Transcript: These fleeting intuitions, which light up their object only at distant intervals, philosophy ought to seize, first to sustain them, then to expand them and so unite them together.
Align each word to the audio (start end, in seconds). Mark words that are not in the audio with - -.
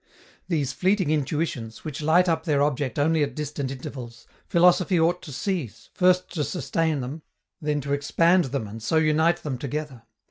These 0.47 0.73
fleeting 0.73 1.11
intuitions, 1.11 1.85
which 1.85 2.01
light 2.01 2.27
up 2.27 2.43
their 2.45 2.63
object 2.63 2.97
only 2.97 3.21
at 3.21 3.35
distant 3.35 3.69
intervals, 3.69 4.25
philosophy 4.47 4.99
ought 4.99 5.21
to 5.21 5.31
seize, 5.31 5.91
first 5.93 6.27
to 6.33 6.43
sustain 6.43 7.01
them, 7.01 7.21
then 7.61 7.81
to 7.81 7.93
expand 7.93 8.45
them 8.45 8.67
and 8.67 8.81
so 8.81 8.95
unite 8.95 9.43
them 9.43 9.59
together. 9.59 10.01